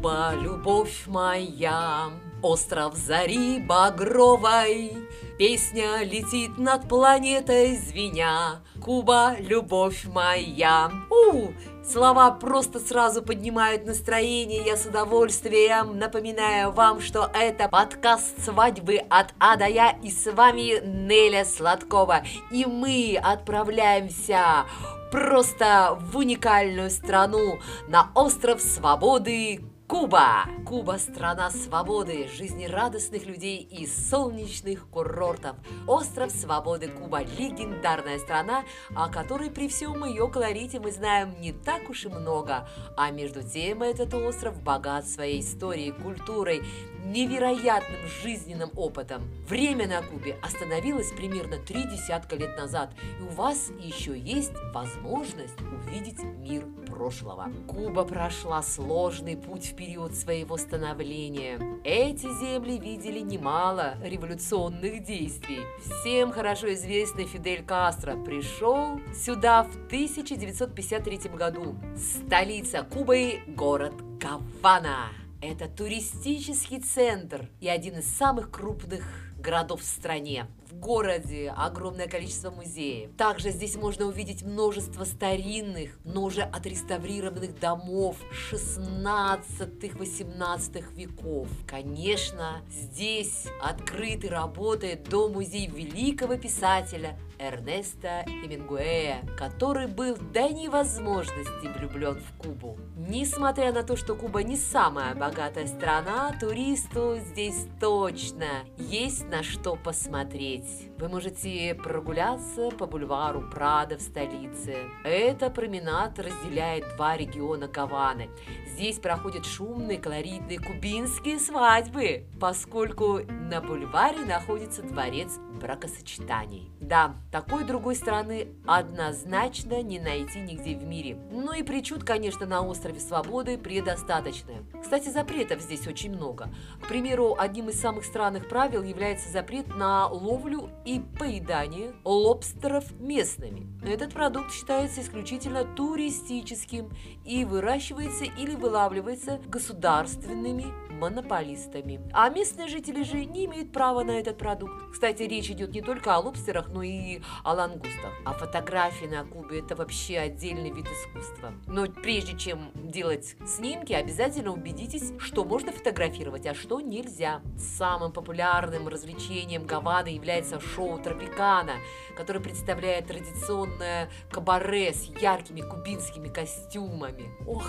[0.00, 2.08] Куба, любовь моя,
[2.40, 4.96] остров зари багровой,
[5.36, 8.60] Песня летит над планетой звеня.
[8.82, 10.90] Куба, любовь моя.
[11.10, 11.48] У,
[11.82, 14.62] слова просто сразу поднимают настроение.
[14.64, 19.98] Я с удовольствием напоминаю вам, что это подкаст свадьбы от А до Я.
[20.02, 22.22] И с вами Неля Сладкова.
[22.50, 24.66] И мы отправляемся
[25.10, 30.46] просто в уникальную страну на остров Свободы Куба!
[30.64, 35.56] Куба– страна свободы, жизнерадостных людей и солнечных курортов.
[35.88, 38.62] Остров свободы Куба– легендарная страна,
[38.94, 42.68] о которой при всем ее колорите мы знаем не так уж и много.
[42.96, 46.62] А между тем этот остров богат своей историей, культурой,
[47.04, 49.22] невероятным жизненным опытом.
[49.48, 55.60] Время на Кубе остановилось примерно три десятка лет назад, и у вас еще есть возможность
[55.60, 57.50] увидеть мир прошлого.
[57.66, 61.58] Куба прошла сложный путь в период своего становления.
[61.84, 65.60] Эти земли видели немало революционных действий.
[65.82, 71.76] Всем хорошо известный Фидель Кастро пришел сюда в 1953 году.
[71.96, 75.08] Столица Кубы– город Гавана.
[75.40, 79.04] Это туристический центр и один из самых крупных
[79.38, 80.46] городов в стране.
[80.80, 83.10] Городе огромное количество музеев.
[83.16, 88.16] Также здесь можно увидеть множество старинных, но уже отреставрированных домов
[88.50, 91.46] 16-18 веков.
[91.66, 102.20] Конечно, здесь открыт и работает дом-музей великого писателя Эрнеста Хемингуэя, который был до невозможности влюблен
[102.20, 102.78] в Кубу.
[102.96, 109.76] Несмотря на то, что Куба не самая богатая страна, туристу здесь точно есть на что
[109.76, 110.69] посмотреть.
[110.70, 114.76] です Вы можете прогуляться по бульвару Прада в столице.
[115.02, 118.28] Это променад разделяет два региона Гаваны.
[118.74, 126.70] Здесь проходят шумные, колоритные кубинские свадьбы, поскольку на бульваре находится дворец бракосочетаний.
[126.80, 131.16] Да, такой другой страны однозначно не найти нигде в мире.
[131.30, 134.54] Ну и причуд, конечно, на острове Свободы предостаточно.
[134.80, 136.48] Кстати, запретов здесь очень много.
[136.82, 143.68] К примеру, одним из самых странных правил является запрет на ловлю и поедание лобстеров местными.
[143.86, 146.90] Этот продукт считается исключительно туристическим
[147.24, 150.66] и выращивается или вылавливается государственными
[151.00, 152.00] монополистами.
[152.12, 154.74] А местные жители же не имеют права на этот продукт.
[154.92, 158.12] Кстати, речь идет не только о лобстерах, но и о лангустах.
[158.24, 161.52] А фотографии на Кубе– это вообще отдельный вид искусства.
[161.66, 167.40] Но прежде чем делать снимки, обязательно убедитесь, что можно фотографировать, а что нельзя.
[167.56, 171.76] Самым популярным развлечением Гаваны является шоу «Тропикана»,
[172.16, 177.30] которое представляет традиционное кабаре с яркими кубинскими костюмами.
[177.46, 177.66] Ох,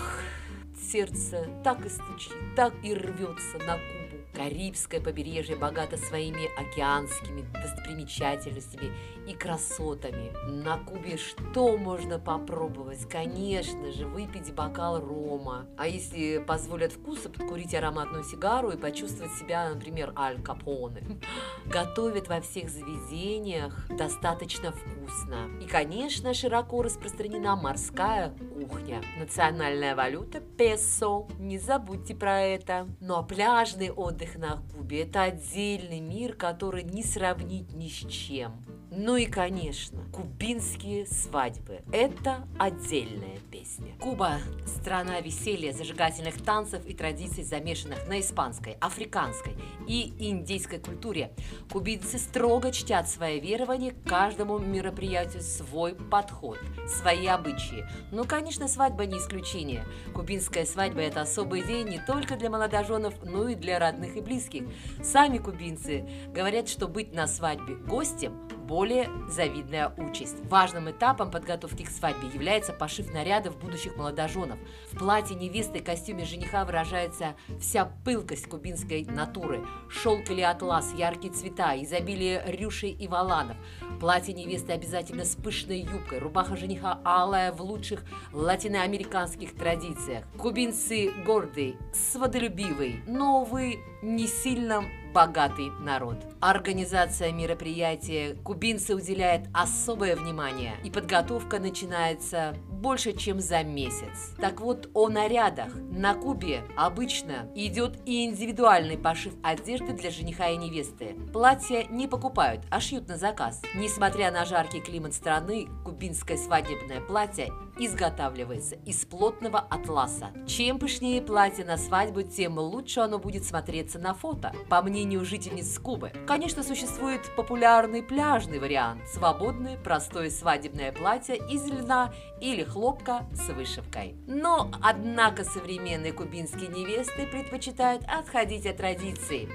[0.80, 4.11] сердце так и стучит, так и рвется на Кубу.
[4.34, 8.90] Карибское побережье богато своими океанскими достопримечательностями
[9.26, 10.32] и красотами.
[10.48, 13.08] На Кубе что можно попробовать?
[13.08, 15.66] Конечно же, выпить бокал рома.
[15.76, 21.20] А если позволят вкусы, подкурить ароматную сигару и почувствовать себя, например, Аль Капоне.
[21.66, 25.50] Готовят во всех заведениях достаточно вкусно.
[25.60, 29.02] И, конечно, широко распространена морская кухня.
[29.18, 31.26] Национальная валюта– песо.
[31.38, 32.88] Не забудьте про это.
[33.00, 38.64] Ну а пляжный отдых на Кубе– это отдельный мир, который не сравнить ни с чем.
[38.94, 41.80] Ну и, конечно, кубинские свадьбы.
[41.92, 43.94] Это отдельная песня.
[43.98, 44.36] Куба–
[44.66, 49.56] страна веселья, зажигательных танцев и традиций, замешанных на испанской, африканской
[49.88, 51.32] и индийской культуре.
[51.72, 57.86] Кубинцы строго чтят свои верования, к каждому мероприятию свой подход, свои обычаи.
[58.10, 59.86] Ну, конечно, свадьба не исключение.
[60.12, 64.64] Кубинская свадьба– это особый день не только для молодоженов, но и для родных и близких.
[65.02, 68.38] Сами кубинцы говорят, что быть на свадьбе гостем–
[68.72, 70.36] более завидная участь.
[70.48, 74.58] Важным этапом подготовки к свадьбе является пошив нарядов будущих молодоженов.
[74.90, 79.60] В платье невесты и костюме жениха выражается вся пылкость кубинской натуры.
[79.90, 83.58] Шелк или атлас, яркие цвета, изобилие рюшей и валанов.
[84.00, 88.02] Платье невесты обязательно с пышной юбкой, рубаха жениха алая в лучших
[88.32, 90.24] латиноамериканских традициях.
[90.38, 94.82] Кубинцы гордые, сводолюбивые, но, увы, не сильно
[95.12, 96.16] богатый народ.
[96.40, 104.34] Организация мероприятия кубинцы уделяют особое внимание, и подготовка начинается больше, чем за месяц.
[104.40, 105.72] Так вот, о нарядах.
[105.90, 111.16] На Кубе обычно идет и индивидуальный пошив одежды для жениха и невесты.
[111.32, 113.62] Платья не покупают, а шьют на заказ.
[113.74, 120.30] Несмотря на жаркий климат страны, кубинское свадебное платье изготавливается из плотного атласа.
[120.46, 124.52] Чем пышнее платье на свадьбу, тем лучше оно будет смотреться на фото.
[124.68, 132.12] По мнению жительниц Кубы, конечно, существует популярный пляжный вариант– свободное, простое свадебное платье из льна
[132.40, 134.14] или хлопка с вышивкой.
[134.26, 139.48] Но, однако, современные кубинские невесты предпочитают отходить от традиции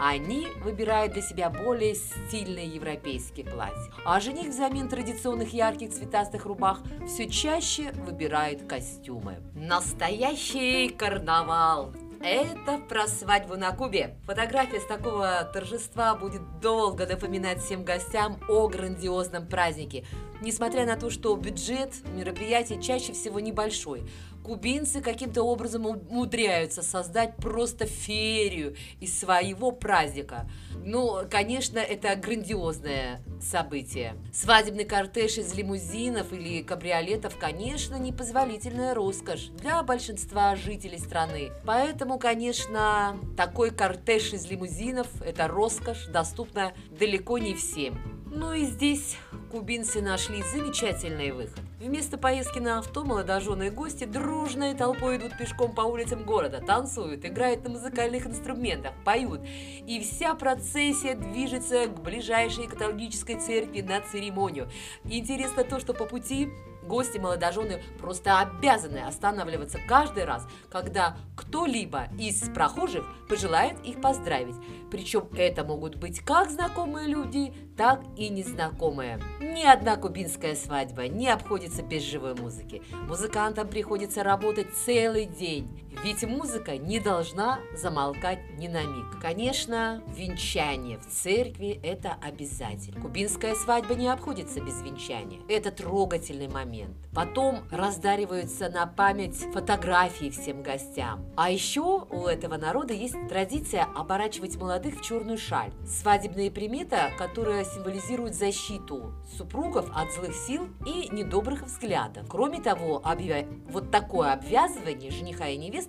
[0.00, 3.92] они выбирают для себя более стильные европейские платья.
[4.04, 9.38] А жених взамен традиционных ярких цветастых рубах все чаще выбирает костюмы.
[9.54, 11.92] Настоящий карнавал!
[12.20, 14.16] Это про свадьбу на Кубе.
[14.26, 20.04] Фотография с такого торжества будет долго напоминать всем гостям о грандиозном празднике.
[20.40, 24.02] Несмотря на то, что бюджет мероприятия чаще всего небольшой,
[24.48, 30.48] кубинцы каким-то образом умудряются создать просто феерию из своего праздника.
[30.86, 34.14] Ну, конечно, это грандиозное событие.
[34.32, 41.50] Свадебный кортеж из лимузинов или кабриолетов, конечно, непозволительная роскошь для большинства жителей страны.
[41.66, 48.00] Поэтому, конечно, такой кортеж из лимузинов– это роскошь, доступна далеко не всем.
[48.32, 49.18] Ну и здесь
[49.50, 51.67] кубинцы нашли замечательный выход.
[51.80, 57.62] Вместо поездки на авто молодоженые гости дружной толпой идут пешком по улицам города, танцуют, играют
[57.62, 59.42] на музыкальных инструментах, поют.
[59.86, 64.68] И вся процессия движется к ближайшей католической церкви на церемонию.
[65.04, 66.48] Интересно то, что по пути
[66.88, 74.56] Гости молодожены просто обязаны останавливаться каждый раз, когда кто-либо из прохожих пожелает их поздравить.
[74.90, 79.20] Причем это могут быть как знакомые люди, так и незнакомые.
[79.40, 82.82] Ни одна кубинская свадьба не обходится без живой музыки.
[83.06, 89.20] Музыкантам приходится работать целый день, ведь музыка не должна замолкать ни на миг.
[89.20, 93.00] Конечно, венчание в церкви– это обязательно.
[93.00, 95.40] Кубинская свадьба не обходится без венчания.
[95.48, 96.96] Это трогательный момент.
[97.12, 101.26] Потом раздариваются на память фотографии всем гостям.
[101.36, 105.72] А еще у этого народа есть традиция оборачивать молодых в черную шаль.
[105.84, 112.26] Свадебная примета, которая символизирует защиту супругов от злых сил и недобрых взглядов.
[112.28, 113.46] Кроме того, объя...
[113.70, 115.87] вот такое обвязывание жениха и невесты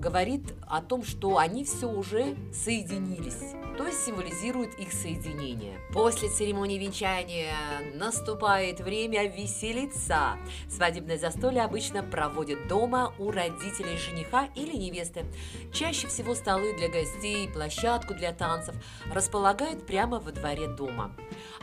[0.00, 5.78] говорит о том, что они все уже соединились, то есть символизирует их соединение.
[5.92, 7.54] После церемонии венчания
[7.94, 10.38] наступает время веселиться.
[10.68, 15.26] Свадебное застолье обычно проводят дома у родителей жениха или невесты.
[15.72, 18.74] Чаще всего столы для гостей, площадку для танцев
[19.12, 21.14] располагают прямо во дворе дома.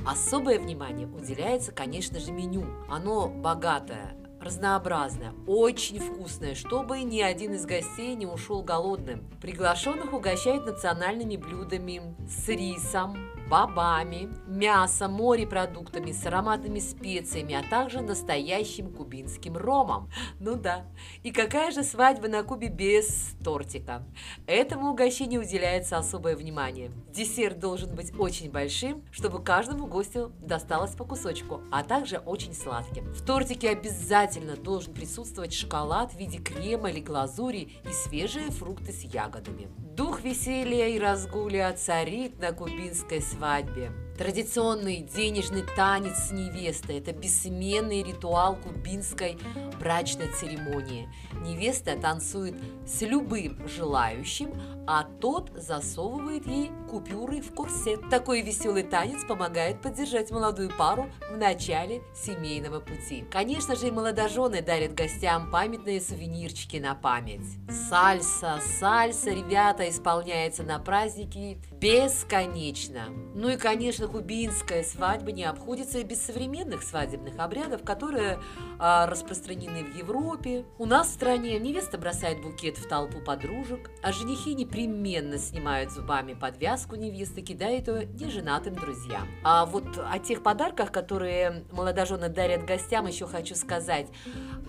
[0.06, 2.66] Особое внимание уделяется, конечно же, меню.
[2.88, 4.16] Оно богатое,
[4.48, 9.28] разнообразная, очень вкусная, чтобы ни один из гостей не ушел голодным.
[9.42, 13.18] Приглашенных угощают национальными блюдами с рисом,
[13.48, 20.10] бобами, мясом, морепродуктами с ароматными специями, а также настоящим кубинским ромом.
[20.40, 20.86] Ну да.
[21.24, 24.04] И какая же свадьба на Кубе без тортика?
[24.46, 26.92] Этому угощению уделяется особое внимание.
[27.10, 33.06] Десерт должен быть очень большим, чтобы каждому гостю досталось по кусочку, а также очень сладким.
[33.14, 39.02] В тортике обязательно должен присутствовать шоколад в виде крема или глазури и свежие фрукты с
[39.02, 39.68] ягодами.
[39.98, 43.90] Дух веселья и разгуля царит на кубинской свадьбе.
[44.18, 49.38] Традиционный денежный танец с невестой– это бессменный ритуал кубинской
[49.80, 51.08] брачной церемонии.
[51.46, 52.56] Невеста танцует
[52.88, 54.52] с любым желающим,
[54.88, 58.10] а тот засовывает ей купюры в корсет.
[58.10, 63.24] Такой веселый танец помогает поддержать молодую пару в начале семейного пути.
[63.32, 67.46] Конечно же, и молодожены дарят гостям памятные сувенирчики на память.
[67.90, 73.10] Сальса, сальса, ребята, исполняется на праздники бесконечно.
[73.36, 78.40] Ну и, конечно, кубинская свадьба не обходится и без современных свадебных обрядов, которые
[78.80, 80.66] а, распространены в Европе.
[80.78, 86.34] У нас в стране невеста бросает букет в толпу подружек, а женихи непременно снимают зубами
[86.34, 89.28] подвязку невесты, кидают ее неженатым друзьям.
[89.44, 94.08] А вот о тех подарках, которые молодожены дарят гостям, еще хочу сказать.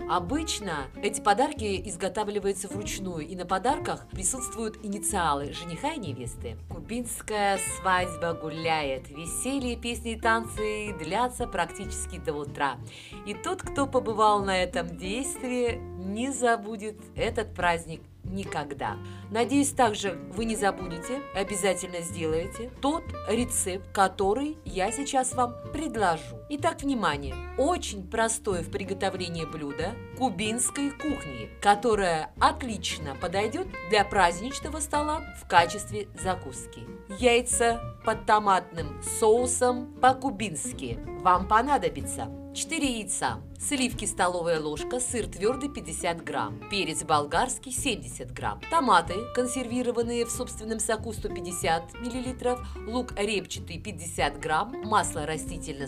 [0.09, 6.57] Обычно эти подарки изготавливаются вручную, и на подарках присутствуют инициалы жениха и невесты.
[6.69, 12.77] Кубинская свадьба гуляет, веселье, песни и танцы длятся практически до утра.
[13.25, 18.97] И тот, кто побывал на этом действии, не забудет этот праздник никогда.
[19.31, 26.38] Надеюсь, также вы не забудете, обязательно сделаете тот рецепт, который я сейчас вам предложу.
[26.51, 27.35] Итак, внимание!
[27.59, 36.07] Очень простое в приготовлении блюдо кубинской кухни, которое отлично подойдет для праздничного стола в качестве
[36.19, 36.87] закуски.
[37.19, 40.97] Яйца под томатным соусом по-кубински.
[41.21, 48.59] Вам понадобится 4 яйца, сливки столовая ложка, сыр твердый 50 грамм, перец болгарский 70 грамм,
[48.71, 55.87] томаты консервированные в собственном соку 150 миллилитров, лук репчатый 50 грамм, масло растительное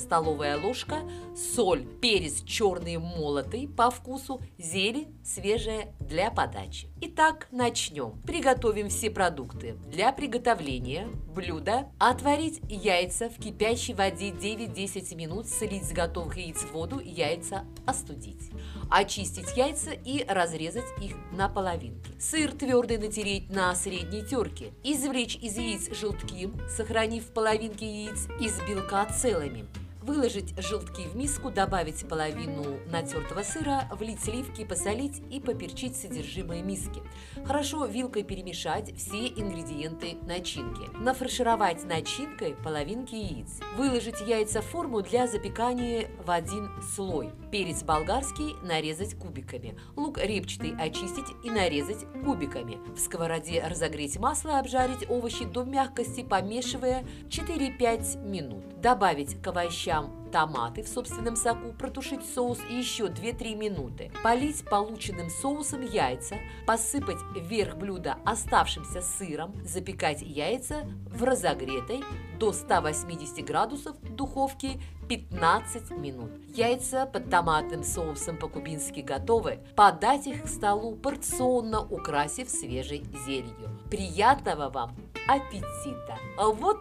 [0.51, 0.99] столовая ложка,
[1.35, 6.87] соль, перец черный молотый по вкусу, зелень свежая для подачи.
[7.01, 8.21] Итак, начнем.
[8.25, 9.75] Приготовим все продукты.
[9.91, 16.71] Для приготовления блюда отварить яйца в кипящей воде 9-10 минут, слить с готовых яиц в
[16.73, 18.51] воду, яйца остудить.
[18.89, 22.11] Очистить яйца и разрезать их на половинки.
[22.19, 24.73] Сыр твердый натереть на средней терке.
[24.83, 29.65] Извлечь из яиц желтки, сохранив половинки яиц из белка целыми.
[30.01, 37.01] Выложить желтки в миску, добавить половину натертого сыра, влить сливки, посолить и поперчить содержимое миски.
[37.45, 40.89] Хорошо вилкой перемешать все ингредиенты начинки.
[40.97, 43.59] Нафаршировать начинкой половинки яиц.
[43.77, 47.31] Выложить яйца в форму для запекания в один слой.
[47.51, 49.77] Перец болгарский нарезать кубиками.
[49.97, 52.77] Лук репчатый очистить и нарезать кубиками.
[52.95, 58.79] В сковороде разогреть масло, обжарить овощи до мягкости, помешивая 4-5 минут.
[58.79, 64.11] Добавить к овощам томаты в собственном соку, протушить соус еще 2-3 минуты.
[64.23, 72.03] Полить полученным соусом яйца, посыпать вверх блюда оставшимся сыром, запекать яйца в разогретой
[72.39, 76.31] до 180 градусов духовке 15 минут.
[76.55, 79.59] Яйца под томатным соусом по-кубински готовы.
[79.75, 83.69] Подать их к столу порционно, украсив свежей зеленью.
[83.89, 84.95] Приятного вам
[85.27, 86.17] аппетита!
[86.37, 86.79] А вот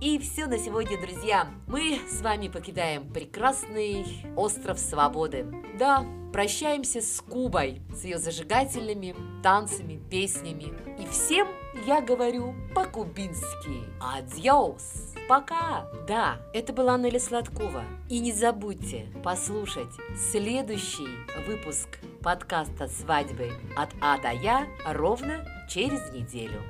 [0.00, 1.46] и все на сегодня, друзья.
[1.66, 5.46] Мы с вами покидаем прекрасный остров свободы.
[5.78, 10.72] Да, прощаемся с Кубой, с ее зажигательными танцами, песнями.
[10.98, 11.48] И всем
[11.86, 13.84] я говорю по-кубински.
[14.00, 15.14] Адьос!
[15.28, 15.86] Пока!
[16.08, 17.84] Да, это была Нелли Сладкова.
[18.08, 19.92] И не забудьте послушать
[20.32, 21.08] следующий
[21.46, 26.62] выпуск подкаста «Свадьбы от А до Я» ровно через неделю.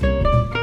[0.00, 0.61] thank you